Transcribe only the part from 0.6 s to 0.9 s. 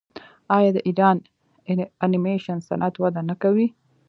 د